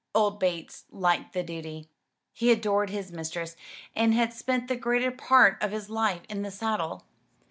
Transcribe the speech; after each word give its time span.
Old 0.15 0.39
Bates 0.39 0.85
liked 0.89 1.33
the 1.33 1.43
duty. 1.43 1.87
He 2.33 2.51
adored 2.51 2.89
his 2.89 3.11
mistress, 3.11 3.55
and 3.95 4.15
had 4.15 4.33
spent 4.33 4.67
the 4.67 4.75
greater 4.75 5.11
part 5.11 5.61
of 5.61 5.69
his 5.71 5.91
life 5.91 6.21
in 6.27 6.41
the 6.41 6.49
saddle. 6.49 7.03